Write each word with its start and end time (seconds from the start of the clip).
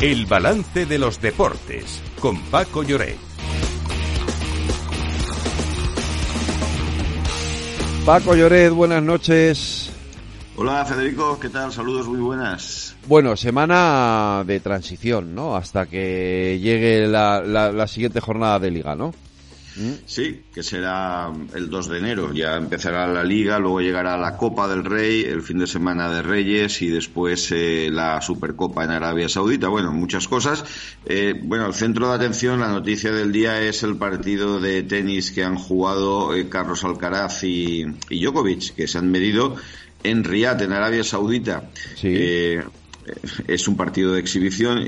El 0.00 0.24
balance 0.24 0.86
de 0.86 0.98
los 0.98 1.20
deportes 1.20 2.02
con 2.20 2.40
Paco 2.44 2.82
Lloret. 2.82 3.18
Paco 8.06 8.34
Lloret, 8.34 8.72
buenas 8.72 9.02
noches. 9.02 9.92
Hola 10.56 10.86
Federico, 10.86 11.38
¿qué 11.38 11.50
tal? 11.50 11.70
Saludos 11.70 12.08
muy 12.08 12.18
buenas. 12.18 12.96
Bueno, 13.08 13.36
semana 13.36 14.42
de 14.46 14.60
transición, 14.60 15.34
¿no? 15.34 15.54
Hasta 15.54 15.84
que 15.84 16.58
llegue 16.62 17.06
la, 17.06 17.42
la 17.42 17.86
siguiente 17.86 18.20
jornada 18.20 18.58
de 18.58 18.70
liga, 18.70 18.96
¿no? 18.96 19.12
Sí, 20.06 20.42
que 20.52 20.62
será 20.62 21.30
el 21.54 21.70
2 21.70 21.88
de 21.88 21.98
enero. 21.98 22.32
Ya 22.32 22.56
empezará 22.56 23.06
la 23.06 23.24
liga, 23.24 23.58
luego 23.58 23.80
llegará 23.80 24.16
la 24.18 24.36
Copa 24.36 24.68
del 24.68 24.84
Rey, 24.84 25.22
el 25.22 25.42
fin 25.42 25.58
de 25.58 25.66
semana 25.66 26.10
de 26.12 26.22
Reyes 26.22 26.82
y 26.82 26.88
después 26.88 27.50
eh, 27.52 27.88
la 27.90 28.20
Supercopa 28.20 28.84
en 28.84 28.90
Arabia 28.90 29.28
Saudita. 29.28 29.68
Bueno, 29.68 29.92
muchas 29.92 30.28
cosas. 30.28 30.64
Eh, 31.06 31.34
bueno, 31.42 31.66
el 31.66 31.74
centro 31.74 32.08
de 32.08 32.16
atención, 32.16 32.60
la 32.60 32.68
noticia 32.68 33.12
del 33.12 33.32
día 33.32 33.60
es 33.62 33.82
el 33.82 33.96
partido 33.96 34.60
de 34.60 34.82
tenis 34.82 35.30
que 35.30 35.44
han 35.44 35.56
jugado 35.56 36.34
eh, 36.34 36.48
Carlos 36.48 36.84
Alcaraz 36.84 37.44
y, 37.44 37.84
y, 38.08 38.22
Djokovic, 38.22 38.74
que 38.74 38.88
se 38.88 38.98
han 38.98 39.10
medido 39.10 39.56
en 40.02 40.24
Riyadh, 40.24 40.62
en 40.62 40.72
Arabia 40.72 41.04
Saudita. 41.04 41.70
Sí 41.96 42.58
es 43.46 43.66
un 43.68 43.76
partido 43.76 44.12
de 44.12 44.20
exhibición 44.20 44.84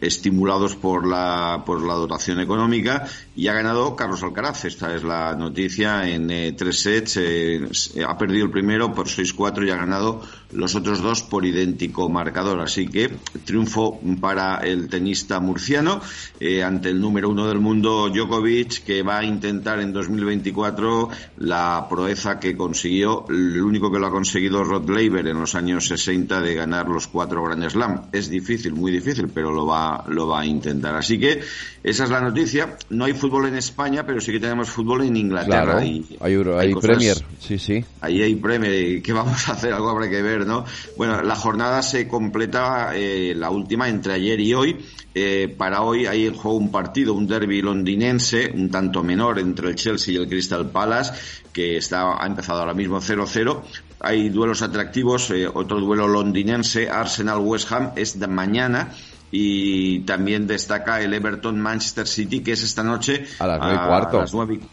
estimulados 0.00 0.76
por 0.76 1.06
la 1.06 1.62
por 1.66 1.82
la 1.82 1.94
dotación 1.94 2.40
económica 2.40 3.06
y 3.36 3.48
ha 3.48 3.52
ganado 3.52 3.96
Carlos 3.96 4.22
Alcaraz. 4.22 4.64
Esta 4.64 4.94
es 4.94 5.02
la 5.02 5.34
noticia 5.34 6.08
en 6.08 6.30
eh, 6.30 6.52
tres 6.52 6.80
sets 6.80 7.16
eh, 7.16 7.68
ha 8.06 8.16
perdido 8.16 8.46
el 8.46 8.50
primero 8.50 8.94
por 8.94 9.08
6-4 9.08 9.66
y 9.66 9.70
ha 9.70 9.76
ganado 9.76 10.22
los 10.52 10.74
otros 10.74 11.02
dos 11.02 11.22
por 11.22 11.44
idéntico 11.44 12.08
marcador. 12.08 12.60
Así 12.60 12.86
que 12.88 13.10
triunfo 13.44 14.00
para 14.20 14.58
el 14.58 14.88
tenista 14.88 15.40
murciano 15.40 16.00
eh, 16.38 16.62
ante 16.62 16.90
el 16.90 17.00
número 17.00 17.28
uno 17.28 17.46
del 17.48 17.58
mundo 17.58 18.08
Djokovic 18.08 18.84
que 18.84 19.02
va 19.02 19.18
a 19.18 19.24
intentar 19.24 19.80
en 19.80 19.92
2024 19.92 21.08
la 21.38 21.86
proeza 21.88 22.38
que 22.38 22.56
consiguió 22.56 23.24
el 23.28 23.60
único 23.60 23.90
que 23.90 23.98
lo 23.98 24.06
ha 24.06 24.10
conseguido 24.10 24.62
Rod 24.62 24.88
Laver 24.88 25.26
en 25.26 25.40
los 25.40 25.54
años 25.54 25.88
60 25.88 26.40
de 26.40 26.54
ganar 26.54 26.88
los 26.88 27.08
cuatro 27.08 27.23
Grand 27.28 27.68
Slam. 27.68 28.02
Es 28.12 28.28
difícil, 28.28 28.72
muy 28.74 28.92
difícil, 28.92 29.28
pero 29.28 29.50
lo 29.50 29.66
va, 29.66 30.04
lo 30.08 30.28
va 30.28 30.40
a 30.40 30.46
intentar. 30.46 30.94
Así 30.96 31.18
que 31.18 31.40
esa 31.82 32.04
es 32.04 32.10
la 32.10 32.20
noticia. 32.20 32.76
No 32.90 33.04
hay 33.04 33.12
fútbol 33.12 33.46
en 33.46 33.56
España, 33.56 34.04
pero 34.06 34.20
sí 34.20 34.32
que 34.32 34.40
tenemos 34.40 34.70
fútbol 34.70 35.04
en 35.04 35.16
Inglaterra. 35.16 35.78
hay, 35.78 36.04
hay, 36.20 36.74
Premier, 36.74 37.16
sí, 37.38 37.58
sí. 37.58 37.84
Ahí 38.00 38.22
hay 38.22 38.34
Premier. 38.34 39.02
¿Qué 39.02 39.12
vamos 39.12 39.48
a 39.48 39.52
hacer? 39.52 39.72
Algo 39.72 39.90
habrá 39.90 40.08
que 40.08 40.22
ver, 40.22 40.46
¿no? 40.46 40.64
Bueno, 40.96 41.22
la 41.22 41.36
jornada 41.36 41.82
se 41.82 42.08
completa, 42.08 42.92
eh, 42.94 43.34
la 43.36 43.50
última, 43.50 43.88
entre 43.88 44.14
ayer 44.14 44.40
y 44.40 44.54
hoy. 44.54 44.76
Eh, 45.16 45.54
para 45.56 45.82
hoy 45.82 46.06
hay 46.06 46.26
en 46.26 46.34
juego 46.34 46.56
un 46.56 46.72
partido, 46.72 47.14
un 47.14 47.28
derby 47.28 47.62
londinense, 47.62 48.50
un 48.52 48.68
tanto 48.68 49.04
menor 49.04 49.38
entre 49.38 49.68
el 49.68 49.76
Chelsea 49.76 50.14
y 50.14 50.16
el 50.16 50.28
Crystal 50.28 50.68
Palace, 50.70 51.12
que 51.52 51.76
está, 51.76 52.20
ha 52.20 52.26
empezado 52.26 52.60
ahora 52.60 52.74
mismo 52.74 53.00
0-0. 53.00 53.62
Hay 54.00 54.28
duelos 54.28 54.60
atractivos, 54.62 55.30
eh, 55.30 55.46
otro 55.46 55.80
duelo 55.80 56.08
londinense, 56.08 56.90
Arsenal-West 57.14 57.70
Ham, 57.72 57.92
es 57.96 58.18
de 58.18 58.26
mañana 58.26 58.90
y 59.30 60.00
también 60.00 60.46
destaca 60.46 61.00
el 61.00 61.12
Everton 61.12 61.60
Manchester 61.60 62.06
City 62.06 62.40
que 62.40 62.52
es 62.52 62.62
esta 62.62 62.84
noche 62.84 63.24
a 63.40 63.46
las 63.48 63.58
nueve 63.58 63.74
y 63.74 63.86
cuarto. 63.88 64.22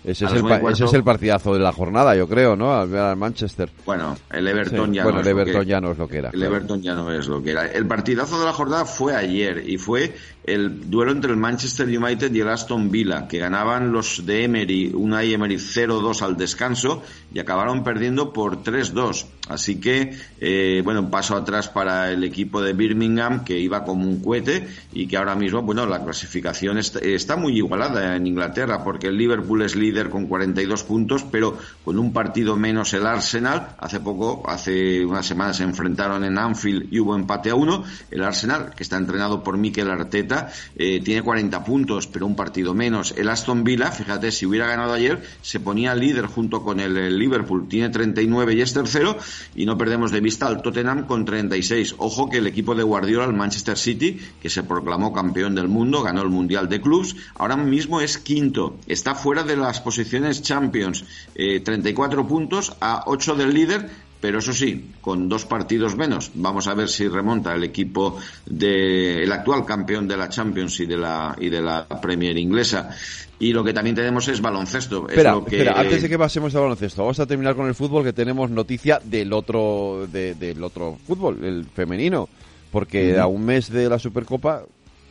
ese, 0.03 0.25
es 0.25 0.31
el, 0.33 0.45
ese 0.69 0.85
es 0.85 0.93
el 0.93 1.03
partidazo 1.03 1.53
de 1.53 1.59
la 1.59 1.71
jornada, 1.71 2.15
yo 2.15 2.27
creo, 2.27 2.55
¿no? 2.55 2.73
Al 2.73 3.17
Manchester. 3.17 3.71
Bueno, 3.85 4.15
el 4.29 4.47
Everton 4.47 4.93
ya 4.93 5.03
bueno, 5.03 5.17
no 5.17 5.23
el 5.23 5.27
Everton 5.29 5.65
ya 5.65 5.81
no 5.81 5.91
es 5.91 5.97
lo 5.97 6.07
que 6.07 6.17
era. 6.17 6.29
El 6.31 6.43
Everton 6.43 6.81
ya 6.81 6.93
no 6.93 7.11
es 7.11 7.27
lo 7.27 7.41
que 7.41 7.51
era. 7.51 7.65
El 7.65 7.87
partidazo 7.87 8.39
de 8.39 8.45
la 8.45 8.53
jornada 8.53 8.85
fue 8.85 9.15
ayer 9.15 9.67
y 9.67 9.77
fue 9.77 10.15
el 10.43 10.89
duelo 10.89 11.11
entre 11.11 11.31
el 11.31 11.37
Manchester 11.37 11.87
United 11.87 12.33
y 12.33 12.39
el 12.39 12.49
Aston 12.49 12.89
Villa, 12.89 13.27
que 13.27 13.37
ganaban 13.37 13.91
los 13.91 14.25
de 14.25 14.45
Emery, 14.45 14.91
una 14.93 15.23
y 15.23 15.33
Emery 15.33 15.55
0-2 15.55 16.21
al 16.21 16.35
descanso 16.35 17.03
y 17.33 17.39
acabaron 17.39 17.83
perdiendo 17.83 18.33
por 18.33 18.63
3-2. 18.63 19.25
Así 19.49 19.79
que, 19.79 20.17
eh, 20.39 20.81
bueno, 20.83 21.01
un 21.01 21.11
paso 21.11 21.35
atrás 21.35 21.67
para 21.67 22.11
el 22.11 22.23
equipo 22.23 22.61
de 22.61 22.73
Birmingham, 22.73 23.43
que 23.43 23.59
iba 23.59 23.83
como 23.83 24.07
un 24.07 24.21
cohete 24.21 24.67
y 24.93 25.07
que 25.07 25.17
ahora 25.17 25.35
mismo, 25.35 25.61
bueno, 25.61 25.85
la 25.85 26.03
clasificación 26.03 26.77
está, 26.77 27.35
muy 27.35 27.57
igualada 27.57 28.15
en 28.15 28.27
Inglaterra, 28.27 28.83
porque 28.83 29.07
el 29.07 29.17
Liverpool 29.17 29.61
es 29.63 29.75
líder 29.75 30.09
con 30.09 30.27
42 30.27 30.83
puntos, 30.83 31.25
pero 31.29 31.57
con 31.83 31.99
un 31.99 32.13
partido 32.13 32.55
menos 32.55 32.93
el 32.93 33.05
Arsenal. 33.05 33.75
Hace 33.77 33.99
poco, 33.99 34.43
hace 34.47 35.05
unas 35.05 35.25
semanas 35.25 35.57
se 35.57 35.63
enfrentaron 35.63 36.23
en 36.23 36.37
Anfield 36.37 36.87
y 36.91 36.99
hubo 36.99 37.15
empate 37.15 37.49
a 37.49 37.55
uno. 37.55 37.83
El 38.09 38.23
Arsenal, 38.23 38.73
que 38.75 38.83
está 38.83 38.97
entrenado 38.97 39.43
por 39.43 39.57
Mikel 39.57 39.89
Arteta, 39.89 40.30
eh, 40.75 41.01
tiene 41.03 41.21
40 41.21 41.63
puntos, 41.63 42.07
pero 42.07 42.25
un 42.25 42.35
partido 42.35 42.73
menos. 42.73 43.13
El 43.17 43.29
Aston 43.29 43.63
Villa, 43.63 43.91
fíjate, 43.91 44.31
si 44.31 44.45
hubiera 44.45 44.67
ganado 44.67 44.93
ayer, 44.93 45.21
se 45.41 45.59
ponía 45.59 45.95
líder 45.95 46.25
junto 46.25 46.63
con 46.63 46.79
el, 46.79 47.17
Liverpool, 47.17 47.67
tiene 47.67 47.89
39 47.89 48.53
y 48.53 48.61
es 48.61 48.73
tercero, 48.73 49.17
y 49.55 49.65
no 49.65 49.77
perdemos 49.77 50.11
de 50.11 50.21
vista 50.21 50.47
al 50.47 50.61
Tottenham 50.61 51.05
con 51.05 51.25
36. 51.25 51.95
Ojo 51.97 52.29
que 52.29 52.37
el 52.37 52.47
equipo 52.47 52.75
de 52.75 52.83
Guardiola, 52.83 53.25
el 53.25 53.33
Manchester 53.33 53.77
City, 53.77 54.19
que 54.41 54.49
se 54.49 54.63
proclamó 54.63 55.13
campeón 55.13 55.55
del 55.55 55.67
mundo, 55.67 56.03
ganó 56.03 56.21
el 56.21 56.29
Mundial 56.29 56.69
de 56.69 56.81
Clubs, 56.81 57.15
ahora 57.35 57.57
mismo 57.57 58.01
es 58.01 58.17
quinto, 58.17 58.77
está 58.87 59.15
fuera 59.15 59.43
de 59.43 59.57
las 59.57 59.81
posiciones 59.81 60.41
Champions, 60.41 61.05
34 61.35 62.21
eh, 62.21 62.25
puntos 62.25 62.75
a 62.79 63.03
8 63.07 63.35
del 63.35 63.53
líder, 63.53 63.89
pero 64.21 64.37
eso 64.37 64.53
sí, 64.53 64.91
con 65.01 65.27
dos 65.27 65.45
partidos 65.45 65.97
menos. 65.97 66.31
Vamos 66.35 66.67
a 66.67 66.75
ver 66.75 66.87
si 66.87 67.07
remonta 67.07 67.53
el 67.55 67.63
equipo 67.63 68.17
del 68.45 69.29
actual 69.31 69.65
campeón 69.65 70.07
de 70.07 70.15
la 70.15 70.29
Champions 70.29 70.79
y 70.79 70.85
de 70.85 70.95
la, 70.95 71.35
y 71.39 71.49
de 71.49 71.59
la 71.59 71.87
Premier 71.99 72.37
inglesa. 72.37 72.91
Y 73.39 73.51
lo 73.51 73.63
que 73.63 73.73
también 73.73 73.95
tenemos 73.95 74.27
es 74.27 74.39
baloncesto. 74.39 75.09
Espera, 75.09 75.31
lo 75.31 75.43
que... 75.43 75.57
espera, 75.57 75.79
antes 75.79 76.03
de 76.03 76.07
que 76.07 76.19
pasemos 76.19 76.53
al 76.53 76.61
baloncesto, 76.61 77.01
vamos 77.01 77.19
a 77.19 77.25
terminar 77.25 77.55
con 77.55 77.67
el 77.67 77.73
fútbol 77.73 78.03
que 78.03 78.13
tenemos 78.13 78.51
noticia 78.51 79.01
del 79.03 79.33
otro, 79.33 80.07
del 80.07 80.63
otro 80.63 80.99
fútbol, 81.07 81.43
el 81.43 81.65
femenino, 81.65 82.29
porque 82.71 83.17
a 83.17 83.25
un 83.25 83.43
mes 83.43 83.71
de 83.71 83.89
la 83.89 83.97
Supercopa 83.97 84.63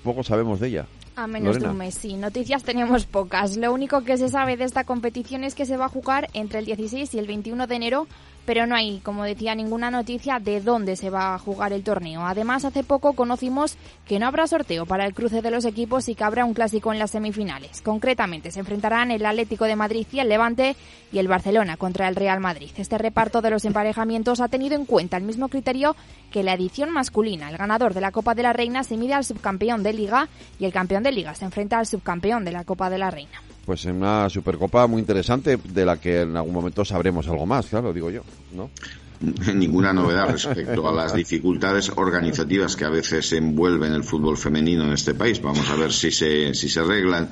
poco 0.05 0.23
sabemos 0.23 0.61
de 0.61 0.69
ella. 0.69 0.87
A 1.17 1.27
menos 1.27 1.61
de 1.61 1.69
un 1.69 1.77
mes, 1.77 1.95
sí. 1.95 2.15
Noticias 2.15 2.63
tenemos 2.63 3.05
pocas. 3.05 3.57
Lo 3.57 3.73
único 3.73 4.03
que 4.05 4.17
se 4.17 4.29
sabe 4.29 4.57
de 4.57 4.65
esta 4.65 4.85
competición 4.85 5.45
es 5.45 5.55
que 5.55 5.67
se 5.67 5.77
va 5.77 5.87
a 5.87 5.89
jugar 5.89 6.29
entre 6.33 6.61
el 6.61 6.67
16 6.67 7.15
y 7.15 7.19
el 7.19 7.27
21 7.27 7.67
de 7.67 7.75
enero 7.75 8.07
pero 8.51 8.67
no 8.67 8.75
hay, 8.75 8.99
como 9.01 9.25
decía, 9.25 9.55
ninguna 9.55 9.91
noticia 9.91 10.41
de 10.41 10.61
dónde 10.61 10.97
se 10.97 11.11
va 11.11 11.35
a 11.35 11.39
jugar 11.39 11.73
el 11.73 11.85
torneo. 11.85 12.27
Además, 12.27 12.65
hace 12.65 12.83
poco 12.83 13.13
conocimos 13.13 13.77
que 14.07 14.19
no 14.19 14.27
habrá 14.27 14.47
sorteo 14.47 14.87
para 14.87 15.07
el 15.07 15.15
cruce 15.15 15.43
de 15.43 15.51
los 15.51 15.65
equipos 15.65 16.09
y 16.09 16.15
que 16.15 16.25
habrá 16.25 16.45
un 16.45 16.55
clásico 16.55 16.93
en 16.93 16.99
las 16.99 17.11
semifinales. 17.13 17.81
Concretamente, 17.83 18.51
se 18.51 18.61
enfrentarán 18.61 19.11
el 19.11 19.25
Atlético 19.25 19.67
de 19.67 19.77
Madrid 19.77 20.07
y 20.11 20.21
el 20.21 20.29
Levante 20.29 20.75
y 21.13 21.19
el 21.19 21.29
Barcelona 21.29 21.77
contra 21.77 22.09
el 22.09 22.17
Real 22.17 22.41
Madrid. 22.41 22.71
Este 22.77 22.99
reparto 22.99 23.41
de 23.41 23.51
los 23.51 23.65
emparejamientos 23.65 24.41
ha 24.41 24.49
tenido 24.49 24.75
en 24.75 24.85
cuenta 24.85 25.17
el 25.17 25.23
mismo 25.23 25.49
criterio 25.49 25.95
que 26.33 26.43
la 26.43 26.55
edición 26.55 26.91
masculina. 26.91 27.51
El 27.51 27.57
ganador 27.57 27.95
de 27.95 28.01
la 28.01 28.13
Copa 28.13 28.35
de 28.35 28.43
la 28.43 28.53
Reina 28.53 28.85
se 28.85 28.97
mide 28.97 29.15
al 29.15 29.25
subcampeón 29.25 29.83
de 29.83 29.93
Liga 29.93 30.29
y 30.59 30.65
el 30.65 30.73
campeón 30.73 31.00
de 31.03 31.13
Liga 31.13 31.35
se 31.35 31.45
enfrenta 31.45 31.79
al 31.79 31.87
subcampeón 31.87 32.45
de 32.45 32.53
la 32.53 32.65
Copa 32.65 32.91
de 32.91 32.99
la 32.99 33.11
Reina 33.11 33.41
pues 33.71 33.85
en 33.85 33.97
una 33.97 34.29
Supercopa 34.29 34.89
muy 34.89 35.01
interesante 35.01 35.57
de 35.57 35.85
la 35.85 35.97
que 35.99 36.23
en 36.23 36.37
algún 36.37 36.53
momento 36.53 36.85
sabremos 36.85 37.29
algo 37.29 37.47
más, 37.47 37.67
claro, 37.67 37.93
digo 37.93 38.11
yo, 38.11 38.23
¿no? 38.53 38.71
ninguna 39.55 39.93
novedad 39.93 40.31
respecto 40.31 40.89
a 40.89 40.93
las 40.93 41.15
dificultades 41.15 41.91
organizativas 41.95 42.75
que 42.75 42.85
a 42.85 42.91
veces 42.91 43.33
envuelven 43.33 43.93
el 43.93 44.03
fútbol 44.03 44.39
femenino 44.39 44.85
en 44.85 44.93
este 44.93 45.15
país. 45.15 45.43
Vamos 45.43 45.69
a 45.69 45.77
ver 45.77 45.93
si 45.93 46.11
se, 46.11 46.55
si 46.55 46.69
se 46.69 46.81
arreglan. 46.81 47.29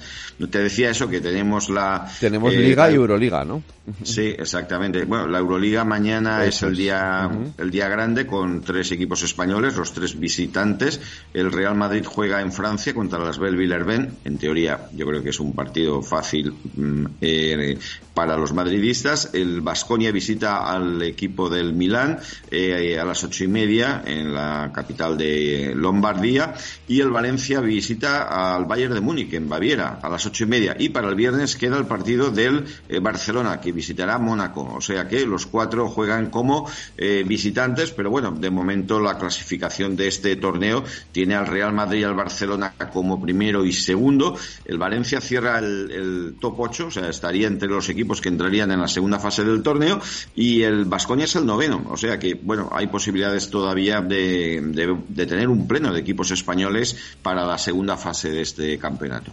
Te 0.50 0.58
decía 0.58 0.90
eso, 0.90 1.08
que 1.08 1.20
tenemos 1.20 1.70
la... 1.70 2.06
Tenemos 2.20 2.52
eh, 2.52 2.58
Liga 2.58 2.90
y 2.90 2.94
Euroliga, 2.94 3.44
¿no? 3.44 3.62
Sí, 4.02 4.34
exactamente. 4.38 5.04
Bueno, 5.04 5.26
la 5.26 5.38
Euroliga 5.38 5.84
mañana 5.84 6.44
es 6.44 6.62
el 6.62 6.76
día, 6.76 7.30
el 7.56 7.70
día 7.70 7.88
grande 7.88 8.26
con 8.26 8.60
tres 8.60 8.92
equipos 8.92 9.22
españoles, 9.22 9.76
los 9.76 9.92
tres 9.92 10.18
visitantes. 10.18 11.00
El 11.32 11.50
Real 11.50 11.74
Madrid 11.74 12.04
juega 12.06 12.42
en 12.42 12.52
Francia 12.52 12.92
contra 12.94 13.18
las 13.18 13.38
Bell 13.38 13.56
Villerben. 13.56 14.10
En 14.24 14.36
teoría, 14.36 14.88
yo 14.94 15.06
creo 15.06 15.22
que 15.22 15.30
es 15.30 15.40
un 15.40 15.54
partido 15.54 16.02
fácil 16.02 16.52
mm, 16.74 17.06
eh, 17.20 17.78
para 18.12 18.36
los 18.36 18.52
madridistas. 18.52 19.30
El 19.32 19.60
Vasconia 19.62 20.12
visita 20.12 20.70
al 20.70 21.00
equipo 21.02 21.48
del 21.48 21.72
Milán 21.78 22.18
eh, 22.50 22.98
a 22.98 23.04
las 23.04 23.22
ocho 23.24 23.44
y 23.44 23.48
media 23.48 24.02
en 24.04 24.34
la 24.34 24.70
capital 24.74 25.16
de 25.16 25.72
Lombardía 25.74 26.54
y 26.86 27.00
el 27.00 27.10
Valencia 27.10 27.60
visita 27.60 28.54
al 28.54 28.64
Bayern 28.64 28.94
de 28.94 29.00
Múnich 29.00 29.32
en 29.34 29.48
Baviera 29.48 30.00
a 30.02 30.08
las 30.08 30.26
ocho 30.26 30.44
y 30.44 30.46
media. 30.46 30.76
Y 30.78 30.88
para 30.90 31.08
el 31.08 31.14
viernes 31.14 31.56
queda 31.56 31.78
el 31.78 31.86
partido 31.86 32.30
del 32.30 32.64
eh, 32.88 32.98
Barcelona 32.98 33.60
que 33.60 33.72
visitará 33.72 34.18
Mónaco. 34.18 34.74
O 34.74 34.80
sea 34.80 35.06
que 35.08 35.24
los 35.24 35.46
cuatro 35.46 35.88
juegan 35.88 36.30
como 36.30 36.68
eh, 36.96 37.24
visitantes 37.26 37.92
pero 37.92 38.10
bueno 38.10 38.32
de 38.32 38.50
momento 38.50 39.00
la 39.00 39.18
clasificación 39.18 39.96
de 39.96 40.08
este 40.08 40.36
torneo 40.36 40.84
tiene 41.12 41.34
al 41.34 41.46
Real 41.46 41.72
Madrid 41.72 42.00
y 42.00 42.04
al 42.04 42.14
Barcelona 42.14 42.74
como 42.92 43.20
primero 43.20 43.64
y 43.64 43.72
segundo. 43.72 44.36
El 44.64 44.78
Valencia 44.78 45.20
cierra 45.20 45.58
el, 45.58 46.36
top 46.40 46.58
8 46.58 46.86
o 46.86 46.90
sea 46.90 47.08
estaría 47.08 47.46
entre 47.46 47.68
los 47.68 47.88
equipos 47.88 48.20
que 48.20 48.28
entrarían 48.28 48.70
en 48.70 48.80
la 48.80 48.88
segunda 48.88 49.18
fase 49.18 49.44
del 49.44 49.62
torneo 49.62 50.00
y 50.34 50.62
el 50.62 50.84
Vasconia 50.84 51.24
es 51.24 51.36
el 51.36 51.46
noveno 51.46 51.67
pleno. 51.68 51.90
O 51.90 51.96
sea 51.96 52.18
que, 52.18 52.34
bueno, 52.34 52.68
hay 52.72 52.86
posibilidades 52.86 53.50
todavía 53.50 54.00
de, 54.00 54.60
de 55.08 55.26
tener 55.26 55.48
un 55.48 55.66
pleno 55.66 55.92
de 55.92 56.00
equipos 56.00 56.30
españoles 56.30 56.96
para 57.22 57.46
la 57.46 57.58
segunda 57.58 57.96
fase 57.96 58.30
de 58.30 58.42
este 58.42 58.78
campeonato. 58.78 59.30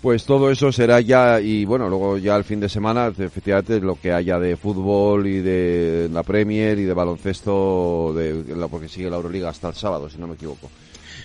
Pues 0.00 0.24
todo 0.24 0.50
eso 0.50 0.72
será 0.72 1.00
ya, 1.00 1.40
y 1.40 1.64
bueno, 1.64 1.88
luego 1.88 2.18
ya 2.18 2.34
el 2.34 2.42
fin 2.42 2.58
de 2.58 2.68
semana, 2.68 3.06
efectivamente, 3.06 3.78
lo 3.78 3.94
que 3.94 4.12
haya 4.12 4.36
de 4.40 4.56
fútbol 4.56 5.28
y 5.28 5.38
de 5.38 6.10
la 6.12 6.24
Premier 6.24 6.76
y 6.80 6.82
de 6.82 6.92
baloncesto, 6.92 8.12
de, 8.12 8.44
porque 8.68 8.88
sigue 8.88 9.08
la 9.08 9.16
Euroliga 9.16 9.50
hasta 9.50 9.68
el 9.68 9.76
sábado, 9.76 10.10
si 10.10 10.18
no 10.18 10.26
me 10.26 10.34
equivoco. 10.34 10.68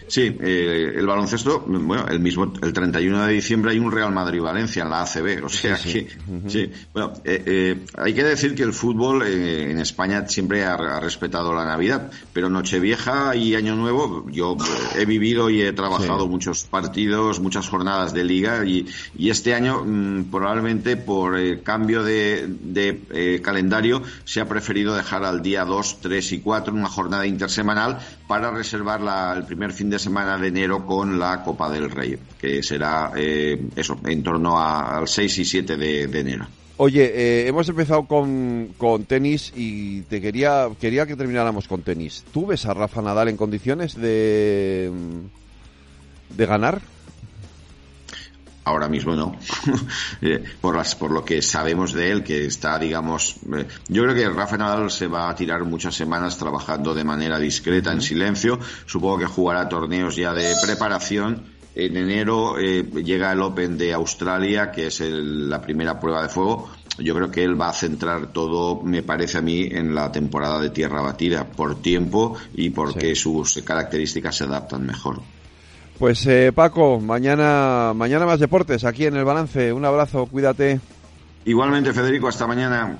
Sí, 0.07 0.37
eh, 0.39 0.93
el 0.95 1.05
baloncesto, 1.05 1.59
bueno, 1.67 2.07
el 2.07 2.19
mismo, 2.21 2.53
el 2.61 2.71
31 2.71 3.25
de 3.25 3.33
diciembre 3.33 3.71
hay 3.71 3.79
un 3.79 3.91
Real 3.91 4.13
Madrid-Valencia 4.13 4.83
en 4.83 4.89
la 4.89 5.01
ACB, 5.01 5.43
o 5.43 5.49
sea 5.49 5.75
que, 5.75 6.07
sí, 6.47 6.71
bueno, 6.93 7.13
eh, 7.25 7.43
eh, 7.45 7.85
hay 7.97 8.13
que 8.13 8.23
decir 8.23 8.55
que 8.55 8.63
el 8.63 8.71
fútbol 8.71 9.23
en 9.23 9.77
España 9.79 10.25
siempre 10.27 10.63
ha, 10.63 10.77
respetado 10.99 11.53
la 11.53 11.65
Navidad, 11.65 12.09
pero 12.31 12.49
Nochevieja 12.49 13.35
y 13.35 13.55
Año 13.55 13.75
Nuevo, 13.75 14.25
yo 14.31 14.55
he 14.97 15.05
vivido 15.05 15.49
y 15.49 15.61
he 15.61 15.73
trabajado 15.73 16.27
muchos 16.27 16.63
partidos, 16.63 17.39
muchas 17.39 17.67
jornadas 17.67 18.13
de 18.13 18.23
liga 18.23 18.65
y, 18.65 18.87
y 19.17 19.29
este 19.29 19.53
año 19.53 19.83
mm, 19.83 20.25
probablemente 20.31 20.95
por 20.95 21.37
el 21.37 21.61
cambio 21.63 22.03
de, 22.03 22.47
de 22.47 23.41
calendario 23.43 24.01
se 24.23 24.39
ha 24.39 24.47
preferido 24.47 24.95
dejar 24.95 25.25
al 25.25 25.41
día 25.41 25.65
2, 25.65 25.99
3 26.01 26.31
y 26.31 26.39
4 26.39 26.73
una 26.73 26.87
jornada 26.87 27.25
intersemanal 27.25 27.99
para 28.27 28.51
reservar 28.51 29.01
la, 29.01 29.33
el 29.33 29.45
primer 29.45 29.71
fin 29.71 29.89
de 29.89 29.96
semana 29.99 30.37
de 30.37 30.47
enero 30.47 30.85
con 30.85 31.19
la 31.19 31.43
Copa 31.43 31.69
del 31.69 31.89
Rey, 31.89 32.17
que 32.39 32.63
será 32.63 33.11
eh, 33.15 33.59
eso, 33.75 33.99
en 34.05 34.23
torno 34.23 34.59
al 34.59 35.07
6 35.07 35.37
y 35.39 35.45
7 35.45 35.77
de, 35.77 36.03
enero. 36.19 36.47
Oye, 36.77 37.05
eh, 37.05 37.47
hemos 37.47 37.67
empezado 37.69 38.03
con, 38.05 38.73
con, 38.77 39.05
tenis 39.05 39.51
y 39.55 40.01
te 40.03 40.21
quería 40.21 40.67
quería 40.79 41.05
que 41.05 41.15
termináramos 41.15 41.67
con 41.67 41.81
tenis. 41.81 42.23
¿Tú 42.31 42.45
ves 42.45 42.65
a 42.65 42.73
Rafa 42.73 43.01
Nadal 43.01 43.29
en 43.29 43.37
condiciones 43.37 43.95
de 43.95 44.91
de 46.35 46.45
ganar? 46.45 46.81
Ahora 48.67 48.87
mismo 48.89 49.15
no, 49.15 49.35
eh, 50.21 50.43
por, 50.61 50.75
las, 50.75 50.95
por 50.95 51.11
lo 51.11 51.23
que 51.23 51.41
sabemos 51.41 51.93
de 51.93 52.11
él, 52.11 52.23
que 52.23 52.45
está, 52.45 52.77
digamos, 52.77 53.37
eh, 53.55 53.65
yo 53.87 54.03
creo 54.03 54.15
que 54.15 54.29
Rafa 54.29 54.57
Nadal 54.57 54.91
se 54.91 55.07
va 55.07 55.29
a 55.29 55.35
tirar 55.35 55.63
muchas 55.63 55.95
semanas 55.95 56.37
trabajando 56.37 56.93
de 56.93 57.03
manera 57.03 57.39
discreta, 57.39 57.91
en 57.91 58.01
silencio, 58.01 58.59
supongo 58.85 59.19
que 59.19 59.25
jugará 59.25 59.67
torneos 59.69 60.15
ya 60.15 60.33
de 60.33 60.53
preparación. 60.61 61.57
En 61.75 61.95
enero 61.95 62.57
eh, 62.57 62.83
llega 63.03 63.31
el 63.31 63.39
Open 63.39 63.77
de 63.77 63.93
Australia, 63.93 64.71
que 64.71 64.87
es 64.87 64.99
la 64.99 65.61
primera 65.61 65.99
prueba 65.99 66.23
de 66.23 66.29
fuego. 66.29 66.71
Yo 66.97 67.13
creo 67.13 67.29
que 67.29 67.43
él 67.43 67.59
va 67.59 67.69
a 67.69 67.73
centrar 67.73 68.33
todo, 68.33 68.81
me 68.81 69.03
parece 69.03 69.37
a 69.37 69.41
mí, 69.41 69.61
en 69.61 69.93
la 69.93 70.11
temporada 70.11 70.59
de 70.59 70.71
tierra 70.71 71.01
batida, 71.01 71.45
por 71.45 71.79
tiempo 71.79 72.35
y 72.55 72.71
porque 72.71 73.15
sus 73.15 73.61
características 73.63 74.35
se 74.35 74.45
adaptan 74.45 74.87
mejor. 74.87 75.21
Pues 75.99 76.25
eh, 76.27 76.51
Paco, 76.53 76.99
mañana, 76.99 77.91
mañana 77.95 78.25
más 78.27 78.39
deportes 78.39 78.83
aquí 78.83 79.05
en 79.05 79.15
el 79.15 79.25
balance. 79.25 79.73
Un 79.73 79.83
abrazo, 79.83 80.27
cuídate. 80.27 80.79
Igualmente, 81.45 81.91
Federico, 81.91 82.27
hasta 82.27 82.45
mañana. 82.45 82.97